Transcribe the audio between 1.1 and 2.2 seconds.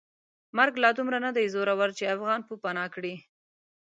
ندی زورور چې